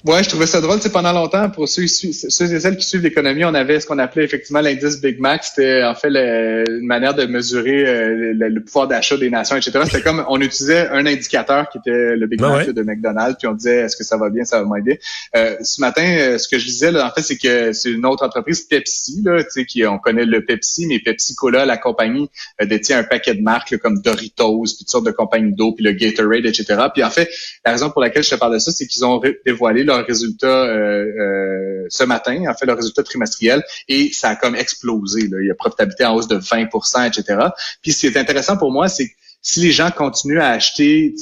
Ouais, 0.04 0.24
je 0.24 0.30
trouvais 0.30 0.48
ça 0.48 0.62
drôle. 0.62 0.80
C'est 0.82 0.92
pendant 0.92 1.14
longtemps, 1.14 1.52
pour 1.52 1.70
ceux, 1.70 1.86
ceux 1.86 2.54
et 2.54 2.60
celles 2.60 2.78
qui 2.78 2.88
suivent 2.88 3.04
l'économie, 3.04 3.46
on 3.46 3.54
avait 3.54 3.80
ce 3.80 3.86
qu'on 3.86 4.00
appelait 4.00 4.24
effectivement 4.24 4.62
l'indice 4.62 5.00
Big 5.00 5.20
Mac. 5.20 5.44
C'était 5.44 5.84
en 5.84 5.94
fait 5.94 6.08
une 6.08 6.88
manière 6.88 7.14
de 7.14 7.26
mesurer 7.26 7.86
euh, 7.88 8.34
le, 8.36 8.64
pouvoir 8.64 8.88
d'achat 8.88 9.16
des 9.18 9.30
nations, 9.30 9.56
etc. 9.58 9.80
C'était 9.86 10.02
comme 10.02 10.26
on 10.28 10.42
utilisait 10.42 10.88
un 10.88 11.06
indicateur 11.06 11.70
qui 11.70 11.78
était 11.78 12.16
le 12.16 12.26
Big 12.26 12.42
Mac 12.42 12.68
de 12.70 12.82
McDonald's, 12.82 13.38
puis 13.38 13.48
on 13.48 13.54
disait 13.54 13.82
est-ce 13.82 13.96
que 13.96 14.04
ça 14.04 14.18
va 14.18 14.32
bien, 14.32 14.44
ça 14.44 14.60
va 14.60 14.66
moins 14.66 14.82
bien? 14.82 14.96
Euh, 15.36 15.58
ce 15.62 15.80
matin, 15.82 16.04
euh, 16.04 16.38
ce 16.40 16.48
que 16.48 16.58
je 16.58 16.66
disais, 16.66 16.92
là, 16.92 17.06
en 17.06 17.12
fait, 17.12 17.22
c'est 17.22 17.38
que 17.38 17.72
c'est 17.72 17.92
une 17.92 18.06
autre 18.08 18.26
entreprise, 18.26 18.62
Pepsi, 18.62 19.22
là, 19.24 19.44
qui 19.68 19.86
on 19.86 20.00
connaît 20.00 20.26
le 20.26 20.44
Pepsi, 20.44 20.88
mais 20.88 20.98
Pepsi 20.98 21.36
Cola, 21.36 21.66
la 21.68 21.78
compagnie 21.78 22.28
détient 22.60 22.98
un 22.98 23.04
paquet 23.04 23.36
de 23.36 23.42
marques 23.44 23.78
comme 23.78 24.02
Doritos, 24.02 24.64
puis 24.64 24.78
toutes 24.80 24.90
sortes 24.90 25.06
de 25.06 25.12
compagnies 25.12 25.54
d'eau, 25.54 25.74
puis 25.74 25.86
le 25.86 25.92
Gatorade, 25.92 26.46
etc. 26.48 26.88
Puis 26.92 27.04
en 27.04 27.12
fait, 27.12 27.30
la 27.64 27.74
raison 27.74 27.92
pour 27.92 28.02
laquelle 28.02 28.24
je 28.24 28.32
te 28.32 28.36
parle 28.36 28.54
de 28.54 28.60
ça, 28.60 28.72
c'est 28.72 28.88
qu'ils 28.88 29.06
ont 29.06 29.22
dévoilé 29.46 29.84
leurs 29.92 30.06
résultats 30.06 30.48
euh, 30.48 31.06
euh, 31.06 31.86
ce 31.90 32.04
matin, 32.04 32.44
en 32.48 32.54
fait, 32.54 32.66
le 32.66 32.74
résultat 32.74 33.04
trimestriel, 33.04 33.64
et 33.88 34.12
ça 34.14 34.30
a 34.30 34.36
comme 34.36 34.56
explosé. 34.56 35.28
Là. 35.28 35.38
Il 35.42 35.48
y 35.48 35.52
a 35.52 35.56
profitabilité 35.56 36.06
en 36.06 36.16
hausse 36.16 36.28
de 36.28 36.38
20% 36.38 37.08
etc. 37.08 37.40
Puis 37.82 37.92
ce 37.92 38.02
qui 38.02 38.08
est 38.08 38.18
intéressant 38.18 38.58
pour 38.58 38.72
moi, 38.72 38.88
c'est 38.88 39.08
que 39.08 39.14
si 39.42 39.60
les 39.62 39.72
gens 39.72 39.90
continuent 39.90 40.40
à 40.40 40.50
acheter, 40.50 41.16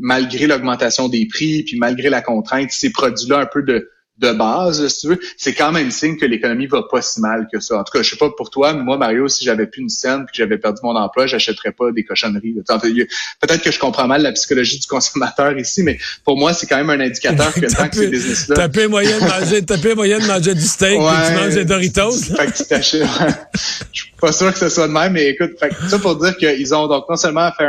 malgré 0.00 0.46
l'augmentation 0.46 1.08
des 1.08 1.26
prix, 1.26 1.62
puis 1.62 1.78
malgré 1.78 2.10
la 2.10 2.20
contrainte, 2.20 2.70
ces 2.72 2.90
produits-là 2.90 3.38
un 3.38 3.46
peu 3.46 3.62
de 3.62 3.88
de 4.20 4.32
base, 4.32 4.86
si 4.88 5.00
tu 5.00 5.08
veux, 5.08 5.20
c'est 5.36 5.54
quand 5.54 5.72
même 5.72 5.90
signe 5.90 6.16
que 6.16 6.26
l'économie 6.26 6.66
va 6.66 6.82
pas 6.82 7.00
si 7.02 7.20
mal 7.20 7.48
que 7.52 7.58
ça. 7.60 7.78
En 7.78 7.84
tout 7.84 7.92
cas, 7.92 8.02
je 8.02 8.10
sais 8.10 8.16
pas 8.16 8.30
pour 8.36 8.50
toi, 8.50 8.74
mais 8.74 8.82
moi, 8.82 8.98
Mario, 8.98 9.28
si 9.28 9.44
j'avais 9.44 9.66
plus 9.66 9.82
une 9.82 9.88
scène 9.88 10.24
que 10.26 10.32
j'avais 10.32 10.58
perdu 10.58 10.80
mon 10.82 10.94
emploi, 10.94 11.26
j'achèterais 11.26 11.72
pas 11.72 11.90
des 11.90 12.04
cochonneries. 12.04 12.56
Peut-être 12.66 13.62
que 13.62 13.70
je 13.70 13.78
comprends 13.78 14.06
mal 14.06 14.22
la 14.22 14.32
psychologie 14.32 14.78
du 14.78 14.86
consommateur 14.86 15.56
ici, 15.58 15.82
mais 15.82 15.98
pour 16.24 16.36
moi, 16.36 16.52
c'est 16.52 16.66
quand 16.66 16.76
même 16.76 16.90
un 16.90 17.00
indicateur 17.00 17.52
que 17.54 17.66
tant 17.76 17.88
que 17.88 17.96
ces 17.96 18.08
business-là... 18.08 18.56
T'as 18.56 18.68
peu 18.68 18.86
moyen 18.86 19.18
de 19.18 19.24
manger, 19.24 19.64
t'as 19.64 19.78
peu 19.78 19.94
moyen 19.94 20.18
de 20.18 20.26
manger 20.26 20.54
du 20.54 20.66
steak, 20.66 21.00
ouais, 21.00 21.28
tu 21.28 21.34
manges 21.34 21.54
des 21.54 21.64
Doritos. 21.64 22.12
Fait 22.36 22.46
que 22.46 22.56
tu 22.56 22.64
t'achètes. 22.64 23.06
pas 24.20 24.32
sûr 24.32 24.52
que 24.52 24.58
ce 24.58 24.68
soit 24.68 24.86
de 24.86 24.92
même, 24.92 25.14
mais 25.14 25.28
écoute, 25.28 25.52
fait 25.58 25.72
ça 25.88 25.98
pour 25.98 26.16
dire 26.16 26.36
qu'ils 26.36 26.74
ont 26.74 26.86
donc 26.86 27.08
non 27.08 27.16
seulement 27.16 27.50
fait 27.52 27.64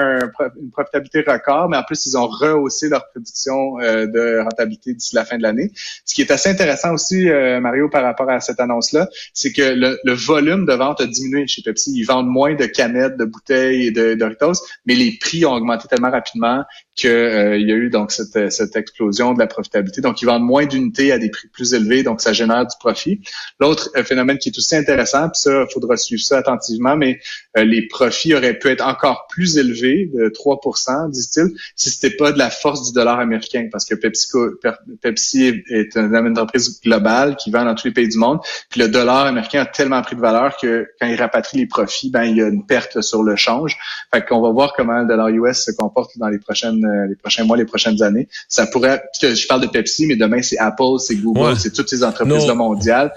une 0.61 0.71
profitabilité 0.71 1.23
record, 1.25 1.69
mais 1.69 1.77
en 1.77 1.83
plus, 1.83 2.05
ils 2.05 2.17
ont 2.17 2.27
rehaussé 2.27 2.89
leur 2.89 3.07
prédiction 3.09 3.79
euh, 3.79 4.05
de 4.05 4.39
rentabilité 4.43 4.93
d'ici 4.93 5.15
la 5.15 5.25
fin 5.25 5.37
de 5.37 5.43
l'année. 5.43 5.71
Ce 6.05 6.13
qui 6.13 6.21
est 6.21 6.31
assez 6.31 6.49
intéressant 6.49 6.93
aussi, 6.93 7.29
euh, 7.29 7.59
Mario, 7.59 7.89
par 7.89 8.03
rapport 8.03 8.29
à 8.29 8.39
cette 8.39 8.59
annonce-là, 8.59 9.07
c'est 9.33 9.51
que 9.51 9.61
le, 9.61 10.13
volume 10.13 10.65
de 10.65 10.73
vente 10.73 11.01
a 11.01 11.07
diminué 11.07 11.47
chez 11.47 11.61
Pepsi. 11.61 11.91
Ils 11.95 12.03
vendent 12.03 12.27
moins 12.27 12.53
de 12.53 12.65
canettes, 12.65 13.17
de 13.17 13.25
bouteilles 13.25 13.87
et 13.87 13.91
de 13.91 14.13
Doritos, 14.13 14.61
mais 14.85 14.95
les 14.95 15.17
prix 15.19 15.45
ont 15.45 15.53
augmenté 15.53 15.87
tellement 15.87 16.11
rapidement 16.11 16.63
qu'il 16.95 17.09
euh, 17.09 17.57
y 17.57 17.71
a 17.71 17.75
eu 17.75 17.89
donc 17.89 18.11
cette, 18.11 18.51
cette 18.51 18.75
explosion 18.75 19.33
de 19.33 19.39
la 19.39 19.47
profitabilité. 19.47 20.01
Donc, 20.01 20.21
ils 20.21 20.25
vendent 20.25 20.43
moins 20.43 20.65
d'unités 20.65 21.11
à 21.11 21.17
des 21.17 21.29
prix 21.29 21.47
plus 21.47 21.73
élevés, 21.73 22.03
donc 22.03 22.21
ça 22.21 22.33
génère 22.33 22.65
du 22.65 22.75
profit. 22.79 23.21
L'autre 23.59 23.89
euh, 23.95 24.03
phénomène 24.03 24.37
qui 24.37 24.49
est 24.49 24.57
aussi 24.57 24.75
intéressant, 24.75 25.29
puis 25.29 25.39
ça, 25.39 25.65
il 25.67 25.73
faudra 25.73 25.95
suivre 25.97 26.21
ça 26.21 26.40
attentivement, 26.41 26.95
mais 26.95 27.19
les 27.55 27.87
profits 27.87 28.33
auraient 28.35 28.57
pu 28.57 28.69
être 28.69 28.85
encore 28.85 29.27
plus 29.27 29.57
élevés, 29.57 30.09
de 30.13 30.29
3% 30.29 31.09
disent-ils, 31.09 31.51
si 31.75 31.89
c'était 31.89 32.15
pas 32.15 32.31
de 32.31 32.37
la 32.37 32.49
force 32.49 32.87
du 32.87 32.93
dollar 32.93 33.19
américain, 33.19 33.67
parce 33.71 33.85
que 33.85 33.95
Pepsi, 33.95 34.27
Pepsi 35.01 35.45
est, 35.45 35.63
est 35.69 35.97
un 35.97 36.25
entreprise 36.25 36.81
globale 36.81 37.35
qui 37.35 37.51
vend 37.51 37.65
dans 37.65 37.75
tous 37.75 37.87
les 37.87 37.93
pays 37.93 38.07
du 38.07 38.17
monde. 38.17 38.39
Puis 38.69 38.79
le 38.79 38.87
dollar 38.87 39.25
américain 39.25 39.61
a 39.61 39.65
tellement 39.65 40.01
pris 40.01 40.15
de 40.15 40.21
valeur 40.21 40.57
que 40.57 40.87
quand 40.99 41.07
il 41.07 41.15
rapatrie 41.15 41.59
les 41.59 41.65
profits, 41.65 42.09
ben 42.09 42.23
il 42.23 42.37
y 42.37 42.41
a 42.41 42.47
une 42.47 42.65
perte 42.65 43.01
sur 43.01 43.23
le 43.23 43.35
change. 43.35 43.77
Fait 44.13 44.25
qu'on 44.25 44.41
va 44.41 44.51
voir 44.51 44.73
comment 44.75 44.99
le 44.99 45.07
dollar 45.07 45.29
US 45.29 45.65
se 45.65 45.71
comporte 45.71 46.17
dans 46.17 46.29
les 46.29 46.39
prochaines 46.39 46.83
euh, 46.85 47.07
les 47.07 47.15
prochains 47.15 47.43
mois, 47.43 47.57
les 47.57 47.65
prochaines 47.65 48.01
années. 48.01 48.27
Ça 48.47 48.65
pourrait, 48.67 49.03
je 49.21 49.47
parle 49.47 49.61
de 49.61 49.67
Pepsi, 49.67 50.07
mais 50.07 50.15
demain 50.15 50.41
c'est 50.41 50.57
Apple, 50.57 50.99
c'est 50.99 51.15
Google, 51.15 51.57
c'est 51.57 51.73
toutes 51.73 51.89
ces 51.89 52.03
entreprises 52.03 52.47
mondiales 52.47 53.11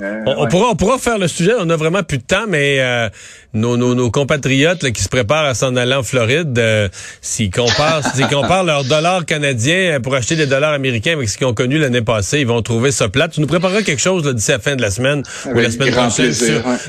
on, 0.00 0.46
pourra, 0.48 0.70
on 0.70 0.76
pourra 0.76 0.98
faire 0.98 1.18
le 1.18 1.28
sujet, 1.28 1.52
on 1.58 1.68
a 1.68 1.76
vraiment 1.76 2.02
plus 2.02 2.18
de 2.18 2.22
temps, 2.22 2.46
mais 2.48 2.80
euh, 2.80 3.10
nos, 3.52 3.76
nos, 3.76 3.94
nos, 3.94 4.10
compatriotes 4.10 4.90
qui 4.90 5.02
se 5.02 5.08
préparent 5.08 5.44
à 5.44 5.54
s'en 5.54 5.76
aller 5.76 5.94
en 5.94 6.02
Floride, 6.02 6.58
euh, 6.58 6.88
s'ils 7.20 7.50
comparent, 7.50 8.02
s'ils 8.14 8.26
comparent 8.26 8.64
leurs 8.64 8.84
dollars 8.84 9.26
canadiens 9.26 10.00
pour 10.00 10.14
acheter 10.14 10.34
des 10.34 10.46
dollars 10.46 10.72
américains 10.72 11.12
avec 11.12 11.28
ce 11.28 11.36
qu'ils 11.36 11.46
ont 11.46 11.52
connu 11.52 11.78
l'année 11.78 12.00
passée, 12.00 12.40
ils 12.40 12.46
vont 12.46 12.62
trouver 12.62 12.90
ça 12.90 13.08
plate. 13.08 13.32
Tu 13.32 13.40
nous 13.42 13.46
prépareras 13.46 13.82
quelque 13.82 14.00
chose 14.00 14.22
d'ici 14.34 14.50
la 14.50 14.58
fin 14.58 14.76
de 14.76 14.82
la 14.82 14.90
semaine 14.90 15.22
ou 15.46 15.58
la 15.58 15.70
semaine 15.70 15.92
prochaine. 15.92 16.32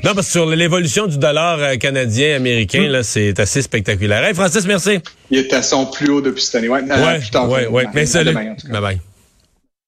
Non, 0.04 0.14
parce 0.16 0.28
que 0.28 0.32
sur 0.32 0.46
l'évolution 0.46 1.08
du 1.08 1.18
dollar 1.18 1.60
euh, 1.60 1.76
canadien 1.76 2.38
américain, 2.38 2.88
là, 2.88 3.04
c'est 3.04 3.38
assez 3.40 3.62
spectaculaire. 3.62 4.24
Hey, 4.24 4.34
Francis, 4.34 4.66
merci. 4.66 5.00
Il 5.30 5.40
est 5.40 5.54
à 5.54 5.62
son 5.62 5.88
plus 5.88 6.10
haut 6.10 6.22
depuis 6.22 6.42
cette 6.42 6.56
année. 6.56 6.70
Ouais, 6.70 6.82
ouais, 6.84 7.46
ouais, 7.48 7.68
ouais. 7.68 7.86
Mais 7.94 8.06
salut. 8.06 8.34
Bye 8.34 8.82
bye. 8.82 9.13